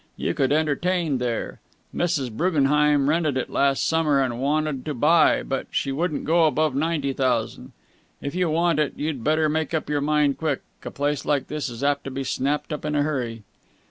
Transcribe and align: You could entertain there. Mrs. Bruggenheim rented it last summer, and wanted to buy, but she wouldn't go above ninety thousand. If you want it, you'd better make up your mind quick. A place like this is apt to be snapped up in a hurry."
You 0.17 0.33
could 0.33 0.51
entertain 0.51 1.19
there. 1.19 1.59
Mrs. 1.95 2.31
Bruggenheim 2.35 3.07
rented 3.07 3.37
it 3.37 3.51
last 3.51 3.85
summer, 3.87 4.19
and 4.19 4.41
wanted 4.41 4.83
to 4.85 4.95
buy, 4.95 5.43
but 5.43 5.67
she 5.69 5.91
wouldn't 5.91 6.25
go 6.25 6.47
above 6.47 6.73
ninety 6.73 7.13
thousand. 7.13 7.71
If 8.19 8.33
you 8.33 8.49
want 8.49 8.79
it, 8.79 8.93
you'd 8.95 9.23
better 9.23 9.47
make 9.47 9.75
up 9.75 9.91
your 9.91 10.01
mind 10.01 10.39
quick. 10.39 10.61
A 10.83 10.89
place 10.89 11.23
like 11.23 11.49
this 11.49 11.69
is 11.69 11.83
apt 11.83 12.03
to 12.05 12.09
be 12.09 12.23
snapped 12.23 12.73
up 12.73 12.83
in 12.83 12.95
a 12.95 13.03
hurry." 13.03 13.43